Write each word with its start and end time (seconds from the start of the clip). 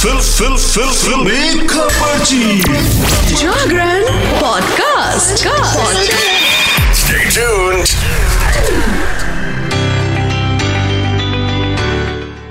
Fill 0.00 0.18
फिल 0.18 0.56
फिल 0.56 0.90
फिल। 0.90 1.24
जागरण 3.36 4.04
पॉडकास्ट। 4.40 5.42
Stay 7.00 7.26
tuned. 7.34 7.92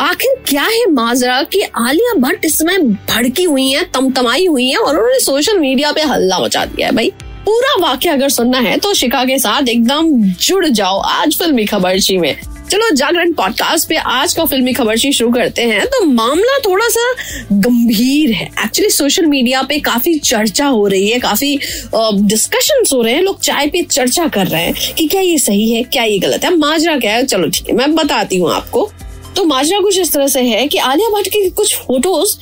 आखिर 0.01 0.35
क्या 0.47 0.63
है 0.63 0.85
माजरा 0.91 1.41
कि 1.43 1.61
आलिया 1.77 2.13
भट्ट 2.19 2.45
इस 2.45 2.57
समय 2.59 2.77
भड़की 2.77 3.43
हुई 3.43 3.67
है 3.71 3.83
तमतमाई 3.93 4.45
हुई 4.45 4.69
है 4.69 4.77
और 4.77 4.95
उन्होंने 4.95 5.19
सोशल 5.19 5.59
मीडिया 5.59 5.91
पे 5.91 6.01
हल्ला 6.03 6.39
मचा 6.39 6.65
दिया 6.65 6.87
है 6.87 6.95
भाई। 6.95 7.11
पूरा 7.45 7.73
वाक्य 7.79 8.09
अगर 8.09 8.29
सुनना 8.29 8.59
है 8.59 8.77
तो 8.77 8.93
शिका 8.93 9.23
के 9.25 9.39
साथ 9.39 9.69
एकदम 9.69 10.11
जुड़ 10.41 10.65
जाओ 10.65 10.99
आज 10.99 11.37
फिल्मी 11.37 11.65
खबरची 11.65 12.17
में। 12.17 12.35
चलो 12.69 12.89
जागरण 12.95 13.31
पॉडकास्ट 13.33 13.87
पे 13.89 13.95
आज 13.95 14.33
का 14.33 14.45
फिल्मी 14.45 14.73
खबरची 14.73 15.11
शुरू 15.11 15.31
करते 15.31 15.61
हैं। 15.61 15.85
तो 15.85 16.05
मामला 16.05 16.57
थोड़ा 16.57 16.85
सा 16.89 17.13
गंभीर 17.51 18.31
है। 18.31 18.49
एक्चुअली 18.65 18.89
सोशल 18.89 19.25
मीडिया 19.25 19.61
पे 19.61 19.79
काफ़ी 19.79 20.17
चर्चा 20.19 20.65
हो 20.65 20.87
रही 20.87 21.09
है 21.09 21.19
काफ़ी 21.19 21.59
डिस्कशन 21.95 22.83
uh, 22.83 22.93
हो 22.93 23.01
रहे 23.01 23.13
हैं। 23.13 23.21
लोग 23.21 23.39
चाय 23.41 23.67
पे 23.67 23.81
चर्चा 23.81 24.27
कर 24.27 24.47
रहे 24.47 24.63
हैं 24.63 24.93
कि 24.97 25.07
क्या 25.07 25.21
ये 25.21 25.37
सही 25.37 25.71
है 25.71 25.83
क्या 25.83 26.03
ये 26.03 26.19
गलत 26.19 26.45
है। 26.45 26.55
माजरा 26.55 26.97
क्या 26.97 27.13
है? 27.13 27.25
चलो 27.25 27.49
ठीक 27.49 27.69
है 27.69 27.75
मैं 27.75 27.95
बताती 27.95 28.37
हूँ 28.37 28.53
आपको। 28.53 28.89
तो 29.35 29.45
माजरा 29.45 29.79
कुछ 29.79 29.99
इस 29.99 30.13
तरह 30.13 30.27
से 30.27 30.41
है 30.41 30.67
कि 30.67 30.77
आलिया 30.77 31.09
भट्ट 31.09 31.27
की 31.27 31.49
कुछ 31.49 31.75
फ़ोटोज़ 31.75 32.37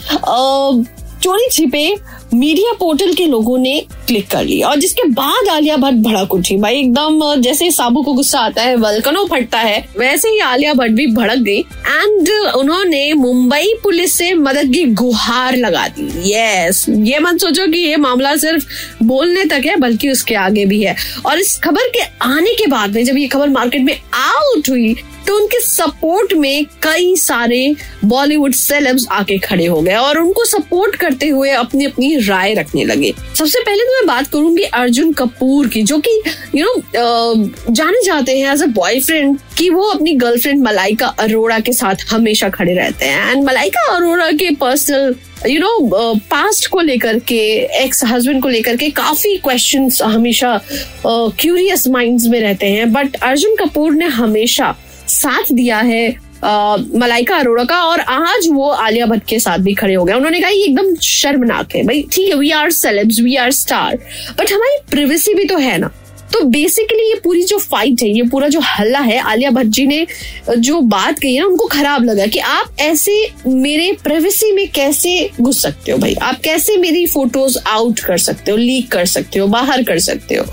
चोरी 1.24 1.48
छिपे 1.52 1.96
मीडिया 2.34 2.72
पोर्टल 2.74 3.14
के 3.14 3.26
लोगों 3.26 3.58
ने 3.58 3.80
क्लिक 4.08 4.28
कर 4.28 4.44
लिया 4.44 4.68
और 4.68 4.80
जिसके 4.80 5.04
बाद 5.10 5.48
आलिया 5.50 5.78
भट्ट 5.78 5.96
भड़क 5.96 6.34
उठी। 6.34 6.58
भाई, 6.58 6.80
एकदम 6.80 7.42
जैसे 7.42 7.70
साबू 7.72 8.02
को 8.04 8.14
गुस्सा 8.14 8.40
आता 8.40 8.62
है, 8.62 8.76
वल्कनो 8.76 9.26
फटता 9.26 9.60
है, 9.60 9.80
वैसे 10.00 10.30
ही 10.30 10.40
आलिया 10.40 10.74
भट्ट 10.74 10.92
भी 10.92 11.08
भड़क 11.08 11.38
गई। 11.38 11.60
एंड 11.60 12.30
उन्होंने 12.56 13.14
मुंबई 13.14 13.74
पुलिस 13.84 14.18
से 14.18 14.34
मदद 14.34 14.74
की 14.74 14.84
गुहार 14.94 15.58
लगा 15.58 15.88
दी। 15.88 16.34
यस 16.34 16.86
ये 16.90 17.20
मत 17.20 17.42
सोचो 17.42 17.68
कि 17.68 17.80
ये 17.80 17.98
मामला 17.98 18.36
सिर्फ़ 18.36 18.66
बोलने 19.04 19.46
तक 19.46 19.66
है, 19.66 19.76
बल्कि 19.76 20.10
उसके 20.10 20.36
आगे 20.36 20.66
भी 20.66 20.84
है। 20.84 20.96
और 21.26 21.40
इस 21.40 21.58
खबर 21.58 21.90
के 21.90 22.04
आने 22.22 22.54
के 22.54 22.68
बाद 22.68 22.96
में 22.96 23.04
जब 23.06 23.18
ये 23.18 23.28
खबर 23.28 23.50
मार्केट 23.50 23.82
में 23.82 24.00
आउट 24.16 24.70
हुई 24.70 24.96
तो 25.28 25.36
उनके 25.36 25.60
सपोर्ट 25.60 26.34
में 26.34 26.66
कई 26.84 27.16
सारे 27.16 27.76
बॉलीवुड 28.06 28.54
सेलेब्स 28.54 29.06
आके 29.12 29.38
खड़े 29.38 29.66
हो 29.66 29.82
गए। 29.82 29.96
और 29.96 30.20
उनको 30.20 30.46
सपोर्ट 30.46 30.96
करते 30.96 31.28
हुए 31.28 31.50
अपनी 31.52 31.86
अपनी 31.86 32.17
राय 32.20 32.54
रखने 32.54 32.84
लगे। 32.86 33.14
सबसे 33.38 33.60
पहले 33.60 33.84
तो 33.84 33.96
मैं 33.96 34.06
बात 34.08 34.28
करूँगी 34.28 34.64
अर्जुन 34.64 35.12
कपूर 35.14 35.68
की 35.68 35.84
जो 35.84 35.98
कि 36.00 36.22
यू 36.56 36.66
नो 36.66 37.74
जाने 37.74 38.04
जाते 38.06 38.38
हैं 38.40 38.54
एज 38.54 38.64
अ 38.64 38.66
बॉयफ्रेंड 38.76 39.38
कि 39.58 39.70
वो 39.70 39.84
अपनी 39.84 40.14
गर्लफ्रेंड 40.16 40.64
मलाइका 40.64 41.08
अरोड़ा 41.20 41.60
के 41.60 41.74
साथ 41.74 42.06
हमेशा 42.10 42.50
खड़े 42.50 42.74
रहते 42.74 43.06
हैं। 43.06 43.32
एंड 43.32 43.44
मलाइका 43.44 43.86
अरोड़ा 43.96 44.32
के 44.32 44.52
पर्सनल 44.56 45.16
यू 45.48 45.60
नो 45.60 46.14
पास्ट 46.32 46.68
को 46.68 46.82
लेकर 46.82 47.20
के 47.20 47.42
एक्स 47.84 48.04
हस्बैंड 48.06 48.42
को 48.42 48.50
लेकर 48.50 48.76
के 48.78 48.90
काफ़ी 48.90 49.36
क्वेश्चंस 49.38 50.02
हमेशा 50.02 50.60
क्यूरियस 51.06 51.84
uh, 51.84 51.94
माइंड्स 51.94 52.26
में 52.26 52.40
रहते 52.42 52.66
हैं। 52.66 52.92
बट 52.94 53.16
अर्जुन 53.16 53.56
कपूर 53.56 53.94
ने 53.94 54.06
हमेशा 54.06 54.76
साथ 55.08 55.52
दिया 55.54 55.78
है 55.80 56.27
मलाइका 56.44 57.36
अरोड़ा 57.36 57.64
का, 57.64 57.82
और 57.84 58.00
आज 58.00 58.48
वो 58.52 58.70
आलिया 58.70 59.06
भट्ट 59.06 59.28
के 59.28 59.40
साथ 59.40 59.60
भी 59.60 59.74
खड़े 59.74 59.94
हो 59.94 60.04
गए। 60.06 60.14
उन्होंने 60.14 60.40
कहा, 60.42 60.50
ये 60.50 60.64
एकदम 60.64 60.96
शर्मनाक 60.96 61.76
है 61.76 61.84
भाई। 61.84 62.04
ठीक 62.12 62.30
है 62.30 62.36
we 62.36 62.52
are 62.52 62.72
celebs 62.72 63.20
we 63.20 63.36
are 63.36 63.52
star 63.54 63.96
but 64.40 64.52
हमारी 64.52 64.78
प्रिवेसी 64.92 65.34
भी 65.34 65.46
तो 65.46 65.58
है 65.58 65.78
ना। 65.78 65.92
तो 66.34 66.44
बेसिकली 66.44 67.08
ये 67.10 67.20
पूरी 67.24 67.44
जो 67.44 67.58
फाइट 67.58 68.02
है, 68.02 68.10
ये 68.10 68.24
पूरा 68.24 68.48
जो 68.48 68.60
हल्ला 68.60 69.00
है, 69.00 69.20
आलिया 69.22 69.50
भट्ट 69.52 69.68
जी 69.68 69.86
ने, 69.88 70.06
जो 70.50 70.80
बात 70.84 71.20
कही 71.20 71.38
ना, 71.40 71.46
उनको 71.46 71.68
खराब 71.68 72.04
लगा 72.04 72.26
कि 72.26 72.40
आप 72.40 72.80
ऐसे 72.80 73.14
मेरे 73.48 73.92
प्राइवेसी 74.04 74.52
में 74.52 74.68
कैसे 74.72 75.30
घुस 75.42 75.62
सकते 75.62 75.92
हो 75.92 75.98
भाई? 75.98 76.16
आप 76.22 76.42
कैसे 76.44 76.78
मेरी 76.78 77.06
फ़ोटोज़ 77.08 77.58
आउट 77.68 78.00
कर 78.00 78.18
सकते 78.18 78.52
हो 78.52 78.58
लीक 78.58 78.92
कर 78.92 79.06
सकते 79.06 79.40
हो, 79.40 79.48
बाहर 79.48 79.84
कर 79.84 80.00
सकते 80.00 80.36
हो, 80.36 80.46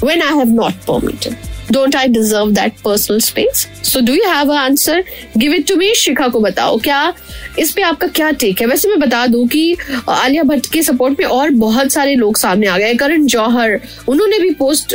when 0.00 0.22
I 0.22 0.34
have 0.34 0.52
not 0.56 0.84
permitted. 0.84 1.49
Don't 1.72 1.96
I 1.96 2.08
deserve 2.08 2.50
that 2.50 2.72
personal? 2.84 3.20
So 3.82 4.00
do 4.06 4.14
you 4.14 4.24
have 4.28 4.50
an 4.50 4.58
answer? 4.60 4.96
Give 5.38 5.52
it 5.58 5.66
to 5.68 5.76
me. 5.80 5.92
Shikha 5.94 6.28
को 6.28 6.40
बताओ 6.40 6.78
क्या 6.78 7.12
इस 7.58 7.72
पे 7.72 7.82
आपका 7.82 8.06
क्या 8.06 8.30
टेक 8.40 8.60
है 8.60 8.66
वैसे 8.66 8.88
मैं 8.88 8.98
बता 9.00 9.26
दूँ 9.26 9.46
कि 9.48 9.76
आलिया 10.08 10.42
भट्ट 10.42 10.66
के 10.72 10.82
सपोर्ट 10.82 11.20
में 11.20 11.26
और 11.26 11.50
बहुत 11.50 11.92
सारे 11.92 12.14
लोग 12.14 12.36
सामने 12.36 12.66
आ 12.66 12.78
गए 12.78 12.94
करण 12.94 13.26
जौहर, 13.26 13.80
उन्होंने 14.08 14.38
भी 14.38 14.50
पोस्ट 14.54 14.94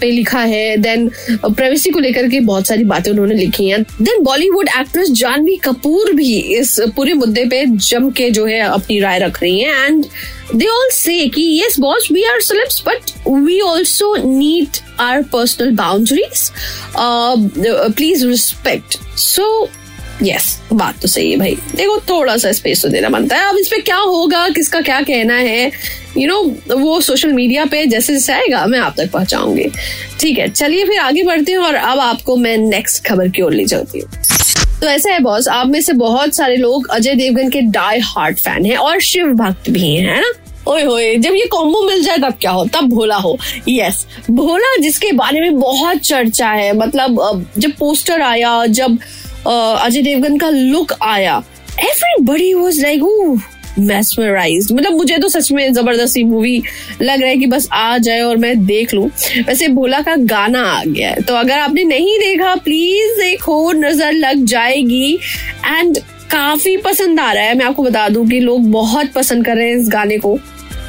पे 0.00 0.10
लिखा 0.10 0.40
है 0.40 0.76
देन 0.76 1.08
प्राइवेसी 1.44 1.90
को 1.90 2.00
लेकर 2.00 2.28
के 2.28 2.40
बहुत 2.40 2.66
सारी 2.66 2.84
बातें 2.84 3.10
उन्होंने 3.10 3.34
लिखी 3.34 3.68
हैं 3.68 3.82
then 3.82 4.22
Bollywood 4.24 4.68
actress 4.80 5.10
Janhvi 5.20 5.56
Kapoor 5.64 6.12
भी 6.14 6.38
इस 6.58 6.78
पूरे 6.96 7.14
मुद्दे 7.14 7.44
पे 7.44 7.64
जम 7.66 8.10
के 8.10 8.30
जो 8.30 8.46
है 8.46 8.60
अपनी 8.60 9.00
राय 9.00 9.18
रख 9.18 9.42
रही 9.42 9.60
हैं 9.60 9.86
एंड 9.86 10.04
दे 10.54 10.66
ऑल 10.66 10.88
से 10.92 11.16
कि, 11.34 11.42
yes, 11.62 11.76
boss, 11.82 12.06
we 12.14 12.22
are 12.28 12.38
celebs, 12.44 12.78
but 12.86 13.10
we 13.30 13.60
also 13.62 14.14
need 14.24 14.78
our 14.98 15.22
personal 15.22 15.74
boundaries. 15.74 16.50
Uh, 16.94 17.36
please 17.96 18.24
respect. 18.26 18.98
So 19.16 19.68
yes 20.22 20.46
बात 20.72 21.00
तो 21.02 21.08
सही 21.08 21.30
है 21.30 21.36
भाई। 21.38 21.54
देखो 21.76 21.98
थोड़ा 22.08 22.36
सा 22.36 22.50
स्पेस 22.52 22.82
तो 22.82 22.88
देना 22.88 23.08
बनता 23.08 23.36
है। 23.36 23.48
अब 23.48 23.56
इस 23.56 23.68
पे 23.68 23.78
क्या 23.78 23.96
होगा? 23.96 24.48
किसका 24.48 24.80
क्या 24.80 25.00
कहना 25.02 25.34
है? 25.34 25.66
यू 26.16 26.20
you 26.20 26.28
नो 26.28 26.42
know, 26.42 26.80
वो 26.80 27.00
सोशल 27.00 27.32
मीडिया 27.32 27.64
पे 27.64 27.84
जैसे 27.86 28.12
जैसे 28.12 28.32
आएगा 28.32 28.64
मैं 28.66 28.78
आप 28.78 28.94
तक 28.96 29.10
पहुंचाऊँगी। 29.10 29.70
ठीक 30.20 30.38
है 30.38 30.48
चलिए 30.48 30.84
फिर 30.84 30.98
आगे 30.98 31.22
बढ़ते 31.22 31.52
हैं 31.52 31.58
और 31.58 31.74
अब 31.74 32.00
आपको 32.00 32.36
मैं 32.36 32.56
नेक्स्ट 32.58 33.04
खबर 33.06 33.28
की 33.28 33.42
ओर 33.42 33.52
ले 33.52 33.64
जाती 33.64 34.00
हूँ। 34.00 34.10
तो 34.80 34.86
ऐसा 34.86 35.12
है 35.12 35.18
बॉस 35.20 35.48
आप 35.48 35.66
में 35.66 35.80
से 35.82 35.92
बहुत 35.92 36.34
सारे 36.34 36.56
लोग 36.56 36.88
अजय 36.88 37.14
देवगन 37.14 37.50
के 37.50 37.60
डाई 37.60 37.98
हार्ट 37.98 38.38
फ़ैन 38.38 38.66
हैं 38.66 38.76
और 38.76 39.00
शिव 39.00 39.32
भक्त 39.34 39.70
भी 39.70 39.94
हैं 39.94 40.14
है 40.14 40.20
ना? 40.20 40.32
ओए 40.70 40.82
होए, 40.82 41.14
जब 41.16 41.34
ये 41.34 41.46
कॉम्बो 41.46 41.82
मिल 41.84 42.02
जाए 42.02 42.18
तब 42.18 42.34
क्या 42.40 42.50
हो? 42.50 42.64
तब 42.66 42.88
भोला 42.88 43.16
हो। 43.16 43.36
यस 43.68 44.06
भोला 44.30 44.76
जिसके 44.82 45.12
बारे 45.12 45.40
में 45.40 45.58
बहुत 45.60 45.98
चर्चा 46.00 46.48
है 46.48 46.72
मतलब 46.78 47.46
जब 47.58 47.72
पोस्टर 47.78 48.22
आया, 48.22 48.64
जब 48.66 48.98
अजय 49.46 50.02
देवगन 50.02 50.36
का 50.38 50.50
लुक 50.50 50.92
आया 51.02 51.42
एवरीबडी 51.80 52.52
वाज 52.54 52.80
लाइक 52.80 53.00
mesmerized. 53.80 54.72
मतलब 54.72 54.92
मुझे 54.92 55.16
तो 55.18 55.28
सच 55.28 55.50
में 55.52 55.72
ज़बरदस्ती 55.72 56.22
मूवी 56.24 56.56
लग 57.02 57.20
रहा 57.20 57.28
है 57.28 57.36
कि 57.36 57.46
बस 57.46 57.68
आ 57.72 57.98
जाए 57.98 58.20
और 58.20 58.36
मैं 58.36 58.64
देख 58.66 58.94
लूँ। 58.94 59.06
वैसे 59.46 59.68
भोला 59.68 60.00
का 60.00 60.16
गाना 60.18 60.62
आ 60.70 60.82
गया 60.84 61.10
है। 61.10 61.22
तो 61.22 61.34
अगर 61.34 61.58
आपने 61.58 61.84
नहीं 61.84 62.18
देखा 62.18 62.54
प्लीज़ 62.54 63.20
देखो, 63.20 63.72
नज़र 63.72 64.12
लग 64.12 64.44
जाएगी। 64.44 65.12
एंड 65.66 65.98
काफ़ी 66.30 66.76
पसंद 66.76 67.20
आ 67.20 67.32
रहा 67.32 67.44
है। 67.44 67.54
मैं 67.58 67.64
आपको 67.66 67.82
बता 67.82 68.08
दूँ 68.08 68.26
कि 68.28 68.40
लोग 68.40 68.70
बहुत 68.70 69.12
पसंद 69.12 69.44
कर 69.46 69.56
रहे 69.56 69.68
हैं 69.68 69.76
इस 69.76 69.88
गाने 69.88 70.18
को। 70.18 70.38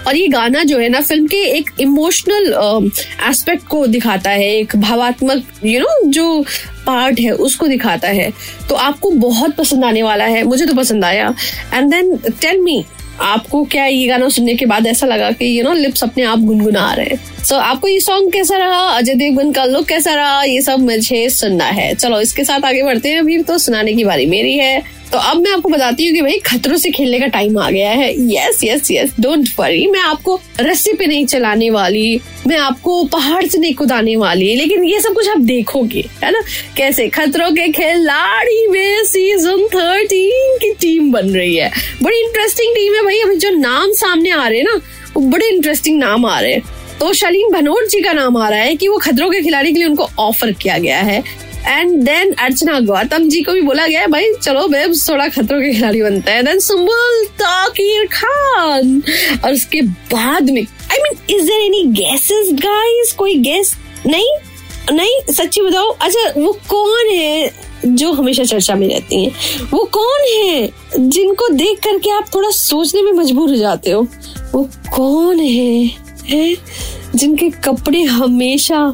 और 0.07 0.15
ये 0.15 0.27
गाना 0.27 0.63
जो 0.63 0.77
है 0.79 0.89
ना 0.89 1.01
फ़िल्म 1.01 1.27
के 1.27 1.37
एक 1.57 1.69
इमोशनल 1.79 2.91
एस्पेक्ट 3.29 3.67
को 3.67 3.85
दिखाता 3.87 4.29
है 4.29 4.49
एक 4.55 4.75
भावात्मक 4.75 5.43
यू 5.65 5.71
you 5.71 5.81
नो 5.81 6.01
know, 6.01 6.13
जो 6.13 6.45
पार्ट 6.85 7.19
है 7.19 7.31
उसको 7.31 7.67
दिखाता 7.67 8.07
है। 8.07 8.31
तो 8.69 8.75
आपको 8.75 9.11
बहुत 9.11 9.55
पसंद 9.55 9.85
आने 9.85 10.03
वाला 10.03 10.25
है 10.25 10.43
मुझे 10.43 10.65
तो 10.65 10.73
पसंद 10.73 11.05
आया। 11.05 11.33
एंड 11.73 11.91
देन 11.91 12.15
टेल 12.41 12.59
मी 12.59 12.83
आपको 13.21 13.63
क्या 13.65 13.85
ये 13.85 14.07
गाना 14.07 14.29
सुनने 14.29 14.55
के 14.55 14.65
बाद 14.65 14.87
ऐसा 14.87 15.07
लगा 15.07 15.31
कि 15.31 15.59
यू 15.59 15.63
नो 15.63 15.73
लिप्स 15.73 16.03
अपने 16.03 16.23
आप 16.23 16.39
गुनगुना 16.39 16.93
रहे 16.93 17.05
हैं? 17.05 17.43
सो 17.43 17.55
आपको 17.55 17.87
ये 17.87 17.99
सॉन्ग 17.99 18.31
कैसा 18.33 18.57
रहा? 18.57 18.79
अजय 18.89 19.15
देवगन 19.15 19.51
का 19.51 19.65
लुक 19.65 19.87
कैसा 19.87 20.13
रहा? 20.15 20.43
ये 20.43 20.61
सब 20.61 20.79
मुझे 20.79 21.29
सुनना 21.29 21.65
है। 21.65 21.93
चलो 21.95 22.21
इसके 22.21 22.43
साथ 22.43 22.65
आगे 22.65 22.83
बढ़ते 22.83 23.09
हैं। 23.09 23.19
अभी 23.19 23.41
तो 23.43 23.57
सुनाने 23.57 23.93
की 23.93 24.03
बारी 24.03 24.25
मेरी 24.25 24.57
है। 24.57 25.00
तो 25.11 25.17
अब 25.17 25.37
मैं 25.37 25.51
आपको 25.51 25.69
बताती 25.69 26.05
हूँ 26.05 26.13
कि 26.13 26.21
भाई 26.21 26.37
खतरों 26.37 26.77
से 26.77 26.89
खेलने 26.89 27.19
का 27.19 27.25
टाइम 27.25 27.57
आ 27.57 27.71
गया 27.71 27.89
है। 27.91 28.13
Yes 28.33 28.59
yes 28.63 28.91
yes 28.91 29.13
don't 29.19 29.49
worry 29.59 29.87
मैं 29.87 29.99
आपको 29.99 30.39
रस्सी 30.59 30.93
पे 30.93 31.05
नहीं 31.05 31.25
चलाने 31.25 31.69
वाली, 31.69 32.21
मैं 32.47 32.57
आपको 32.57 33.03
पहाड़ 33.03 33.45
से 33.45 33.57
नहीं 33.57 33.73
कुदाने 33.73 34.15
वाली, 34.15 34.55
लेकिन 34.55 34.83
ये 34.83 34.99
सब 34.99 35.13
कुछ 35.13 35.29
आप 35.29 35.37
देखोगे, 35.37 36.05
है 36.23 36.31
ना? 36.31 36.41
कैसे? 36.77 37.07
खतरों 37.09 37.51
के 37.51 37.67
खिलाड़ी 37.67 38.67
में 38.67 39.03
सीज़न 39.03 39.67
थर्टीन 39.67 40.57
की 40.57 40.73
टीम 40.73 41.11
बन 41.11 41.29
रही 41.29 41.55
है। 41.55 41.71
बड़ी 42.03 42.17
इंटरेस्टिंग 42.17 42.75
टीम 42.75 42.95
है 42.95 43.03
भाई। 43.03 43.19
अभी 43.19 43.35
जो 43.35 43.49
नाम 43.49 43.91
सामने 43.91 44.29
आ 44.29 44.47
रहे 44.47 44.57
हैं 44.57 44.65
ना, 44.65 44.81
वो 45.17 45.21
बड़े 45.21 45.47
इंटरेस्टिंग 45.47 45.99
नाम 45.99 46.25
आ 46.25 46.39
रहे 46.39 46.53
हैं। 46.53 46.63
तो 46.99 47.13
शालीन 47.13 47.51
भनोट 47.51 47.87
जी 47.87 48.01
का 48.01 48.13
नाम 48.13 48.37
आ 48.37 48.49
रहा 48.49 48.59
है 48.59 48.75
कि 48.75 48.87
वो 48.87 48.97
खतरों 48.97 49.29
के 49.29 49.41
खिलाड़ी 49.41 49.71
के 49.71 49.79
लिए 49.79 49.87
उनको 49.87 50.09
ऑफ़र 50.19 50.51
किया 50.51 50.77
गया 50.77 50.97
है। 50.97 51.23
एंड 51.67 52.03
देन 52.03 52.33
अर्चना 52.33 52.79
गौतम 52.79 53.29
जी 53.29 53.41
को 53.41 53.51
भी 53.51 53.61
बोला 53.61 53.87
गया 53.87 54.01
है 54.01 54.07
भाई 54.07 54.33
चलो 54.33 54.67
बेब्स 54.67 55.09
थोड़ा 55.09 55.27
खतरों 55.27 55.61
के 55.61 55.73
खिलाड़ी 55.73 56.01
बनते 56.01 56.31
हैं. 56.31 56.45
देन 56.45 56.59
सुम्बुल 56.59 57.25
ताकिर 57.25 58.05
खान। 58.05 59.03
और 59.45 59.53
उसके 59.53 59.81
बाद 59.81 60.49
में 60.49 60.61
I 60.61 60.97
mean 60.97 61.39
is 61.39 61.45
there 61.47 61.61
any 61.61 61.83
guesses 61.83 62.49
guys 62.53 63.11
कोई 63.11 63.35
गेस 63.35 63.75
नहीं? 64.05 64.29
नहीं? 64.91 65.33
सच्ची 65.33 65.61
बताओ। 65.61 65.89
अच्छा 65.89 66.33
वो 66.37 66.51
कौन 66.69 67.09
है 67.09 67.53
जो 67.85 68.11
हमेशा 68.11 68.43
चर्चा 68.43 68.75
में 68.75 68.87
रहती 68.87 69.25
हैं? 69.25 69.31
वो 69.73 69.83
कौन 69.83 70.21
है 70.33 70.69
जिनको 70.99 71.47
देख 71.49 71.79
करके 71.79 72.11
आप 72.11 72.25
थोड़ा 72.35 72.49
सोचने 72.49 73.01
में 73.01 73.11
मजबूर 73.11 73.49
हो 73.49 73.55
जाते 73.55 73.91
हो? 73.91 74.07
वो 74.55 74.69
कौन 74.95 75.39
है, 75.39 75.91
है? 76.25 76.55
जिनके 77.15 77.49
कपड़े 77.65 78.01
हमेशा 78.03 78.85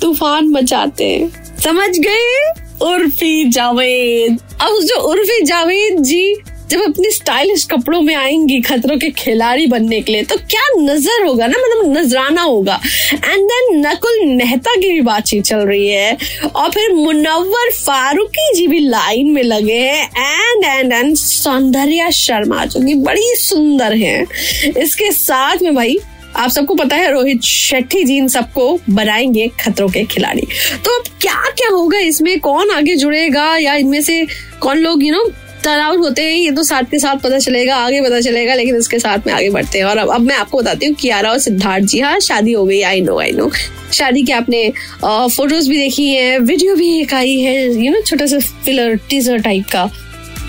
तूफ़ान 0.00 0.48
मचाते 0.48 1.04
हैं। 1.04 1.56
समझ 1.60 1.90
गए? 1.98 2.52
उर्फी 2.82 3.44
जावेद। 3.50 4.38
अब 4.60 4.80
जो 4.82 5.00
उर्फी 5.00 5.42
जावेद 5.44 6.02
जी 6.02 6.34
जब 6.70 6.80
अपने 6.80 7.10
स्टाइलिश 7.10 7.64
कपड़ों 7.70 8.00
में 8.00 8.14
आएँगी 8.14 8.60
खतरों 8.60 8.96
के 8.98 9.08
खिलाड़ी 9.10 9.66
बनने 9.66 10.00
के 10.00 10.12
लिए 10.12 10.22
तो 10.22 10.36
क्या 10.50 10.62
नज़र 10.78 11.24
होगा 11.24 11.46
ना? 11.46 11.58
मतलब 11.58 11.96
नजराना 11.96 12.42
होगा। 12.42 12.78
एंड 13.14 13.44
देन 13.44 13.86
नकुल 13.86 14.24
मेहता 14.26 14.74
की 14.74 14.88
भी 14.88 15.00
बातचीत 15.00 15.44
चल 15.44 15.58
रही 15.58 15.88
है। 15.88 16.16
और 16.46 16.70
फिर 16.70 16.92
मुनव्वर 16.94 17.70
फारूकी 17.72 18.52
जी 18.54 18.66
भी 18.66 18.78
लाइन 18.80 19.30
में 19.30 19.42
लगे 19.42 19.78
हैं। 19.80 20.08
And 20.18 20.64
and 20.64 20.92
and 20.92 21.14
Soundarya 21.16 22.08
Sharma, 22.10 22.64
जो 22.64 22.80
कि 22.86 22.94
बड़ी 22.94 23.34
सुंदर 23.36 23.94
हैं। 23.96 24.72
इसके 24.76 25.10
साथ 25.12 25.62
में 25.62 25.74
भाई 25.74 25.98
आप 26.36 26.50
सबको 26.50 26.74
पता 26.74 26.96
है, 26.96 27.10
रोहित 27.12 27.42
शेट्टी 27.42 28.02
जी 28.04 28.16
इन 28.16 28.28
सबको 28.28 28.78
बनाएँगे 28.90 29.50
खतरों 29.60 29.88
के 29.88 30.04
खिलाड़ी। 30.06 30.46
तो 30.84 30.98
अब 30.98 31.04
क्या 31.20 31.42
क्या 31.50 31.68
होगा 31.70 31.98
इसमें? 32.00 32.38
कौन 32.40 32.70
आगे 32.70 32.96
जुड़ेगा 32.96 33.56
या 33.56 33.74
इनमें 33.74 34.00
से 34.02 34.26
कौन 34.60 34.78
लोग 34.78 35.04
यू 35.04 35.12
नो 35.12 35.24
टर्न 35.64 35.80
आउट 35.80 35.98
होते 35.98 36.22
हैं, 36.22 36.36
ये 36.36 36.50
तो 36.50 36.62
साथ 36.62 36.82
के 36.82 36.98
साथ 36.98 37.16
पता 37.16 37.38
चलेगा, 37.38 37.76
आगे 37.76 38.00
पता 38.00 38.20
चलेगा, 38.20 38.54
लेकिन 38.54 38.76
इसके 38.76 38.98
साथ 38.98 39.26
में 39.26 39.32
आगे 39.34 39.50
बढ़ते 39.50 39.78
हैं। 39.78 39.84
और 39.84 39.98
अब 39.98 40.10
अब 40.10 40.20
मैं 40.20 40.36
आपको 40.36 40.58
बताती 40.58 40.86
हूँ, 40.86 40.94
कियारा 40.94 41.30
और 41.30 41.38
सिद्धार्थ 41.38 41.84
जी 41.84 42.00
हाँ 42.00 42.18
शादी 42.20 42.52
हो 42.52 42.64
गई 42.66 42.80
आई 42.82 43.00
नो 43.00 43.18
आई 43.20 43.32
नो 43.32 43.50
शादी 43.92 44.22
के 44.22 44.32
आपने 44.32 44.68
फ़ोटोज़ 45.04 45.68
भी 45.70 45.76
देखी 45.76 46.08
है 46.10 46.38
वीडियो 46.40 46.74
भी 46.76 46.88
एक 47.00 47.14
आई 47.14 47.38
है 47.40 47.84
यू 47.84 47.92
नो 47.92 48.00
छोटा 48.00 48.26
सा 48.26 48.38
फिलर 48.64 48.96
टीजर 49.10 49.38
टाइप 49.40 49.66
का। 49.72 49.84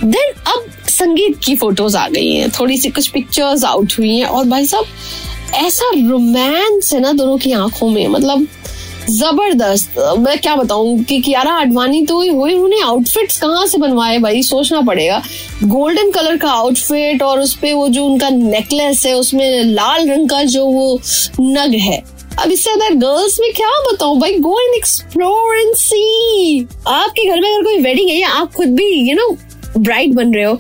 देन 0.04 0.32
अब 0.48 0.70
संगीत 0.90 1.40
की 1.46 1.56
फ़ोटोज़ 1.56 1.98
आ 1.98 2.08
गई 2.10 2.32
हैं, 2.32 2.50
थोड़ी 2.52 2.78
सी 2.78 2.90
कुछ 2.90 3.08
पिक्चर्स 3.08 3.64
आउट 3.64 3.94
हुई 4.00 4.16
हैं, 4.18 4.26
और 4.26 4.46
भाई 4.46 4.66
साहब 4.66 4.86
ऐसा 5.56 5.90
रोमांस 6.10 6.94
है 6.94 7.00
ना 7.00 7.12
दोनों 7.12 7.38
की 7.38 7.52
आँखों 7.52 7.90
में 7.90 8.08
मतलब 8.08 8.48
ज़बरदस्त। 9.10 9.98
मैं 10.20 10.38
क्या 10.40 10.56
बताऊँ, 10.56 11.04
कि 11.04 11.20
कियारा 11.22 11.52
आडवाणी 11.52 12.06
तो 12.06 12.16
हुई, 12.16 12.30
उन्होंने 12.30 12.80
आउटफिट्स 12.82 13.40
कहाँ 13.40 13.66
से 13.68 13.78
बनवाए 13.78 14.18
भाई? 14.20 14.42
सोचना 14.44 14.82
पड़ेगा। 14.82 15.22
गोल्डन 15.64 16.12
कलर 16.12 16.38
का 16.38 16.52
आउटफिट 16.52 17.22
और 17.24 17.40
उसपे 17.40 17.74
वो 17.74 17.88
जो 17.90 18.06
उनका 18.06 18.30
नेकलेस 18.30 19.06
है, 19.06 19.14
उसमें 19.14 19.64
लाल 19.64 20.10
रंग 20.10 20.30
का 20.30 20.44
जो 20.46 20.66
वो 20.66 21.00
नग 21.40 21.76
है। 21.82 22.02
अब 22.40 22.52
इससे 22.52 22.72
अदर 22.72 22.94
गर्ल्स 22.98 23.40
में 23.40 23.52
क्या 23.54 23.70
बताऊँ 23.92 24.20
भाई 24.20 24.38
go 24.40 24.60
and 24.60 24.76
explore 24.76 25.58
and 25.58 25.74
see 25.76 26.68
आपके 26.88 27.30
घर 27.30 27.42
में 27.42 27.50
अगर 27.50 27.64
कोई 27.64 27.78
वेडिंग 27.80 28.10
है, 28.10 28.16
या 28.16 28.30
आप 28.30 28.54
खुद 28.54 28.76
भी 28.76 28.90
यू 29.10 29.16
नो 29.16 29.36
ब्राइड 29.78 30.14
बन 30.16 30.34
रहे 30.34 30.44
हो 30.44 30.58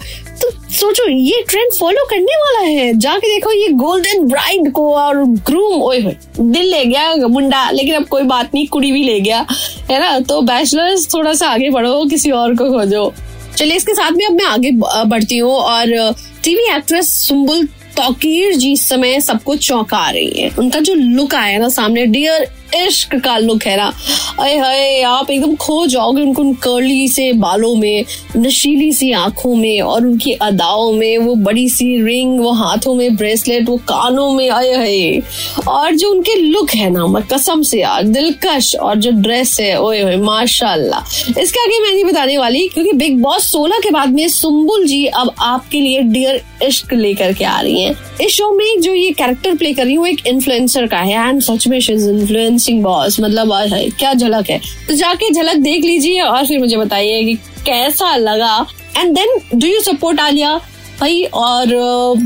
सोचो, 0.73 1.07
ये 1.09 1.43
ट्रेंड 1.49 1.71
फॉलो 1.73 2.05
करने 2.09 2.35
वाला 2.35 2.67
है। 2.67 2.93
जाके 2.99 3.27
देखो 3.27 3.51
ये 3.51 3.67
गोल्डन 3.77 4.25
ब्राइड 4.27 4.71
को 4.71 4.93
और 4.93 5.23
ग्रूम 5.47 5.81
ओए 5.83 5.99
दिल 5.99 6.65
ले 6.65 6.83
गया 6.85 7.27
मुंडा, 7.27 7.69
लेकिन 7.71 7.95
अब 7.95 8.07
कोई 8.07 8.23
बात 8.23 8.53
नहीं, 8.55 8.65
कुड़ी 8.67 8.91
भी 8.91 9.03
ले 9.03 9.19
गया, 9.19 9.45
है 9.91 9.99
ना? 9.99 10.19
तो 10.19 10.41
बैचलर्स 10.41 11.07
थोड़ा 11.13 11.33
सा 11.33 11.49
आगे 11.49 11.69
बढ़ो, 11.69 12.03
किसी 12.05 12.31
और 12.31 12.55
को 12.55 12.69
खोजो। 12.71 13.11
चलिए, 13.57 13.75
इसके 13.77 13.93
साथ 13.93 14.11
में 14.11 14.25
अब 14.25 14.33
मैं 14.33 14.45
आगे 14.45 14.71
बढ़ती 15.05 15.37
हूँ 15.37 15.53
और 15.53 16.13
टीवी 16.43 16.63
एक्ट्रेस 16.75 17.13
सुम्बुल 17.17 17.65
तौकीर 17.97 18.55
जी 18.55 18.71
इस 18.73 18.87
समय 18.89 19.19
सबको 19.21 19.55
चौंका 19.55 20.09
रही 20.09 20.41
है। 20.41 20.49
उनका 20.59 20.79
जो 20.79 20.93
लुक 20.93 21.35
आया 21.35 21.57
ना 21.59 21.69
सामने 21.69 22.05
डियर 22.07 22.47
इश्क 22.75 23.15
का 23.15 23.37
लुक 23.37 23.63
है 23.63 23.75
ना। 23.77 23.91
अरे 24.39 24.57
हाय, 24.57 25.01
आप 25.01 25.29
एकदम 25.31 25.55
खो 25.55 25.85
जाओगे 25.87 26.21
उनको 26.21 26.41
उन 26.41 26.53
कर्ली 26.63 27.07
से 27.07 27.31
बालों 27.35 27.75
में, 27.75 28.05
नशीली 28.37 28.91
सी 28.93 29.11
आँखों 29.13 29.53
में 29.55 29.81
और 29.81 30.05
उनकी 30.05 30.31
अदाओं 30.41 30.91
में, 30.93 31.17
वो 31.17 31.35
बड़ी 31.35 31.67
सी 31.69 31.85
रिंग 32.03 32.39
वो 32.39 32.51
हाथों 32.53 32.95
में 32.95 33.15
ब्रेसलेट 33.15 33.69
वो 33.69 33.77
कानों 33.89 34.31
में, 34.33 34.49
आए 34.49 34.73
है 34.75 35.21
और 35.67 35.95
जो 35.95 36.09
उनके 36.11 36.35
लुक 36.35 36.71
है 36.75 36.89
ना 36.89 37.05
मैं 37.07 37.23
कसम 37.23 37.61
से 37.63 37.79
यार, 37.81 38.03
दिलकश 38.05 38.73
और 38.75 38.95
जो 38.95 39.11
ड्रेस 39.13 39.57
है, 39.59 39.75
ओए 39.79 40.01
होए, 40.01 40.15
माशाल्लाह। 40.17 41.39
इसके 41.41 41.59
आगे 41.59 41.79
मैं 41.79 41.93
नहीं 41.93 42.03
बताने 42.03 42.37
वाली, 42.37 42.67
क्योंकि 42.67 42.91
बिग 42.93 43.21
बॉस 43.21 43.51
सोलह 43.51 43.79
के 43.83 43.89
बाद 43.91 44.09
में 44.09 44.27
सुम्बुल 44.29 44.85
जी 44.87 45.05
अब 45.05 45.33
आपके 45.41 45.79
लिए 45.79 46.01
डियर 46.03 46.41
इश्क 46.63 46.93
लेकर 46.93 47.33
के 47.33 47.43
आ 47.45 47.59
रही 47.61 47.81
है। 47.81 47.95
इस 48.21 48.31
शो 48.31 48.51
में 48.51 48.81
जो 48.81 48.93
ये 48.93 49.09
कैरेक्टर 49.11 49.55
प्ले 49.57 49.73
कर 49.73 49.85
रही 49.85 49.95
हूँ 49.95 50.07
एक 50.07 50.27
इन्फ्लुएंसर 50.27 50.87
का 50.87 50.97
है 50.99 51.27
एंड 51.29 51.41
सच 51.41 51.67
में 51.67 51.77
इन्फ्लुएंस 51.79 52.62
डांसिंग 52.63 52.83
बॉस 52.83 53.19
मतलब 53.19 53.51
क्या 53.99 54.13
झलक 54.13 54.49
है? 54.49 54.59
तो 54.87 54.93
जाके 54.95 55.29
झलक 55.31 55.55
देख 55.61 55.83
लीजिए 55.83 56.21
और 56.21 56.45
फिर 56.47 56.59
मुझे 56.59 56.77
बताइए 56.77 57.23
कि 57.23 57.33
कैसा 57.65 58.15
लगा। 58.17 58.65
And 58.97 59.15
then 59.15 59.39
do 59.53 59.67
you 59.67 59.79
support 59.81 60.19
Alia 60.19 60.59
भाई, 60.99 61.23
और 61.25 61.67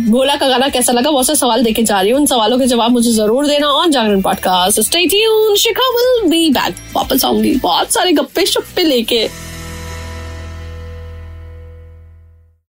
भोला 0.09 0.35
का 0.35 0.47
गाना 0.49 0.67
कैसा 0.69 0.93
लगा? 0.93 1.11
बहुत 1.11 1.27
से 1.27 1.35
सवाल 1.35 1.63
देखे 1.63 1.83
जा 1.83 1.99
रही 2.01 2.11
हूँ। 2.11 2.19
उन 2.19 2.25
सवालों 2.25 2.57
के 2.59 2.65
जवाब 2.67 2.91
मुझे 2.91 3.11
ज़रूर 3.11 3.47
देना 3.47 3.67
on 3.69 3.91
Jagran 3.91 4.21
podcast 4.21 4.79
stay 4.81 5.05
tune 5.07 5.55
Shikha 5.55 5.87
will 5.91 6.29
be 6.29 6.49
back 6.49 6.75
वापस 6.95 7.25
आऊँगी। 7.25 7.55
बहुत 7.55 7.93
सारे 7.93 8.11
गप्पे 8.11 8.45
शप्पे 8.45 8.83
लेके। 8.83 9.27